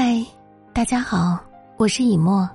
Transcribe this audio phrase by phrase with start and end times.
[0.00, 0.24] 嗨，
[0.72, 1.36] 大家好，
[1.76, 2.48] 我是以沫。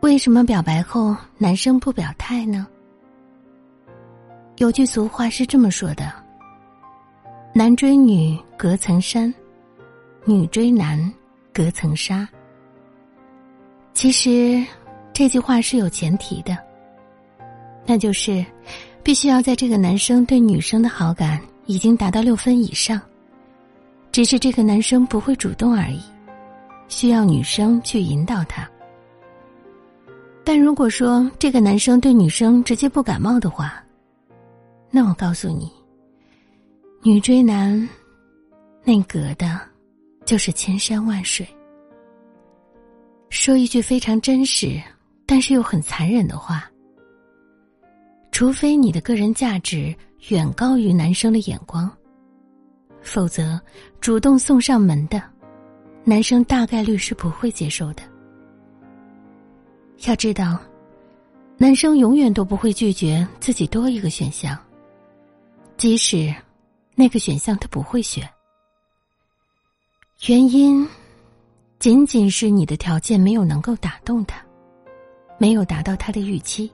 [0.00, 2.66] 为什么表白后男生不表态呢？
[4.56, 6.10] 有句俗话是这么说的
[7.52, 9.32] ：“男追女隔层山，
[10.24, 10.98] 女追男
[11.52, 12.26] 隔层纱。”
[13.92, 14.64] 其实
[15.12, 16.56] 这句话是有前提的，
[17.84, 18.42] 那就是
[19.02, 22.98] 必须要在这个男生对女生的好感已经达到六分以上。
[24.12, 26.00] 只是这个男生不会主动而已，
[26.86, 28.68] 需要女生去引导他。
[30.44, 33.82] 但如果说这个男生对女生直接不感冒的话，
[34.90, 35.72] 那我告诉你，
[37.02, 37.88] 女追男，
[38.84, 39.58] 那隔的，
[40.26, 41.46] 就是千山万水。
[43.30, 44.78] 说一句非常真实，
[45.24, 46.70] 但是又很残忍的话：，
[48.30, 49.94] 除非你的个人价值
[50.28, 51.90] 远高于男生的眼光。
[53.02, 53.60] 否则，
[54.00, 55.22] 主动送上门的
[56.04, 58.02] 男生大概率是不会接受的。
[60.06, 60.58] 要知道，
[61.56, 64.58] 男生永远都不会拒绝自己多一个选项，
[65.76, 66.34] 即使
[66.94, 68.28] 那个选项他不会选。
[70.26, 70.88] 原因
[71.78, 74.40] 仅仅是你的条件没有能够打动他，
[75.38, 76.70] 没有达到他的预期。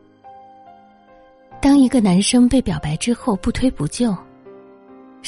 [1.61, 4.17] 当一个男生被表白之后不推不就。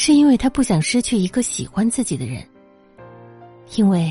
[0.03, 2.43] 是因为他不想失去一个喜欢自己的人，
[3.77, 4.11] 因为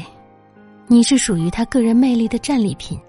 [0.86, 3.00] 你是属于他个人魅力的战利品，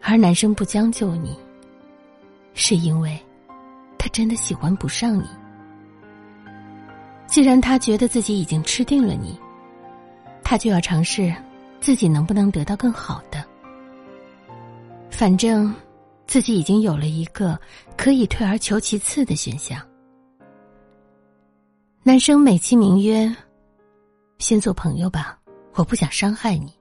[0.00, 1.38] 而男生不将就你，
[2.54, 3.16] 是因为
[3.96, 5.28] 他真的喜欢不上你。
[7.28, 9.38] 既然他觉得自己已经吃定了你，
[10.42, 11.32] 他就要尝试
[11.80, 13.44] 自己能不能得到更好的。
[15.08, 15.72] 反正
[16.26, 17.56] 自己已经有了一个
[17.96, 19.80] 可以退而求其次的选项。
[22.04, 23.32] 男生美其名曰
[24.38, 25.38] ：“先做朋友吧，
[25.74, 26.72] 我不想伤害你。”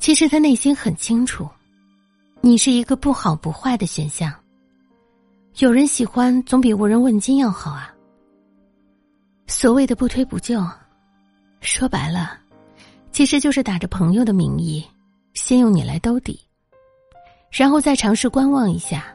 [0.00, 1.46] 其实他内心很清楚，
[2.40, 4.32] 你是一个不好不坏的选项。
[5.58, 7.94] 有人喜欢总比无人问津要好啊。
[9.46, 10.66] 所谓的不推不就，
[11.60, 12.38] 说白了，
[13.12, 14.82] 其实就是打着朋友的名义，
[15.34, 16.40] 先用你来兜底，
[17.50, 19.14] 然后再尝试观望一下，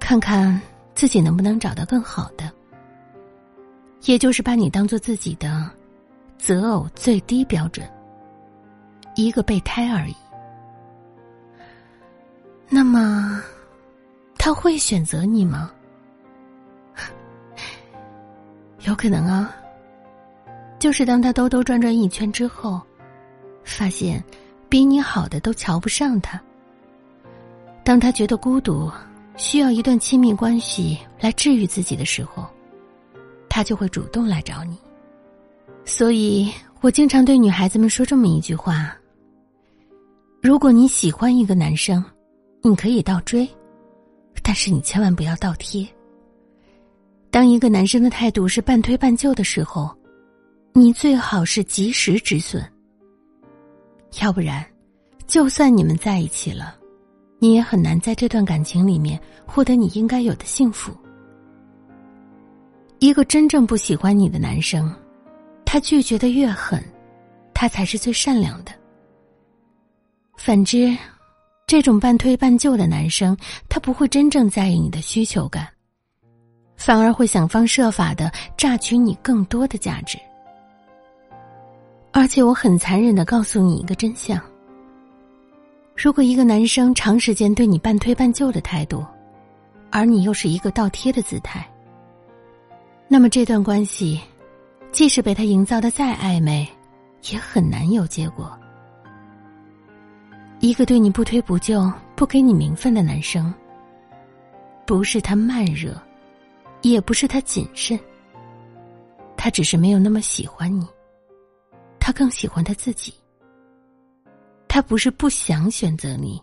[0.00, 0.58] 看看
[0.94, 2.50] 自己能不能找到更好的。
[4.04, 5.70] 也就是把你当做自己的
[6.38, 7.88] 择偶最低标准，
[9.14, 10.16] 一个备胎而已。
[12.68, 13.42] 那么，
[14.38, 15.70] 他会选择你吗？
[18.86, 19.54] 有可能啊。
[20.78, 22.80] 就是当他兜兜转转一圈之后，
[23.62, 24.22] 发现
[24.68, 26.40] 比你好的都瞧不上他。
[27.84, 28.90] 当他觉得孤独，
[29.36, 32.44] 需要一段亲密关系来治愈自己的时候。
[33.54, 34.78] 他就会主动来找你，
[35.84, 38.96] 所以我经常对女孩子们说这么一句话：
[40.40, 42.02] 如果你喜欢一个男生，
[42.62, 43.46] 你可以倒追，
[44.42, 45.86] 但是你千万不要倒贴。
[47.30, 49.94] 当一个男生的态度是半推半就的时候，
[50.72, 52.66] 你最好是及时止损，
[54.22, 54.64] 要不然，
[55.26, 56.74] 就算你们在一起了，
[57.38, 60.90] 你也很难在这段感情里面获得你应该有的幸福。
[63.02, 64.88] 一个真正不喜欢你的男生，
[65.64, 66.80] 他拒绝的越狠，
[67.52, 68.70] 他才是最善良的。
[70.36, 70.96] 反之，
[71.66, 73.36] 这种半推半就的男生，
[73.68, 75.66] 他不会真正在意你的需求感，
[76.76, 80.16] 反而会想方设法的榨取你更多的价值。
[82.12, 84.40] 而且，我很残忍的告诉你一个真相：
[85.96, 89.04] 如果一个男生长时间对你半推半就的态度，
[89.90, 91.68] 而你又是一个倒贴的姿态。
[93.12, 94.18] 那么这段关系，
[94.90, 96.66] 即使被他营造的再暧昧，
[97.30, 98.58] 也很难有结果。
[100.60, 103.52] 一个对你不推不就、不给你名分的男生，
[104.86, 105.94] 不是他慢热，
[106.80, 108.00] 也不是他谨慎，
[109.36, 110.88] 他只是没有那么喜欢你，
[112.00, 113.12] 他更喜欢他自己。
[114.68, 116.42] 他不是不想选择你，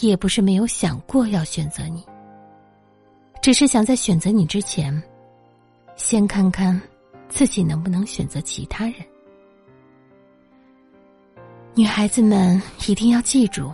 [0.00, 2.04] 也不是没有想过要选择你，
[3.40, 5.02] 只是想在选择你之前。
[6.02, 6.80] 先看看
[7.28, 8.94] 自己能不能选择其他人。
[11.74, 13.70] 女孩子们一定要记住，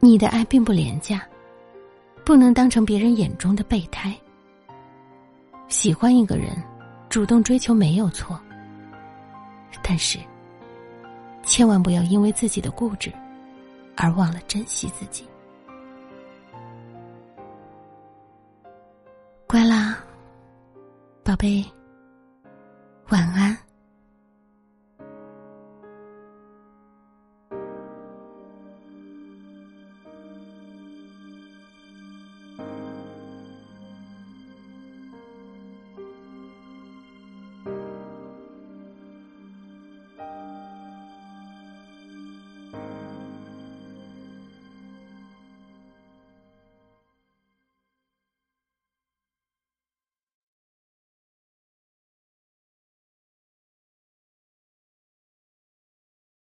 [0.00, 1.22] 你的爱并不廉价，
[2.24, 4.16] 不能当成别人眼中的备胎。
[5.68, 6.50] 喜欢一个人，
[7.10, 8.40] 主动追求没有错，
[9.82, 10.18] 但是
[11.44, 13.12] 千万不要因为自己的固执
[13.94, 15.28] 而忘了珍惜自己。
[21.38, 21.64] 贝，
[23.10, 23.47] 晚安。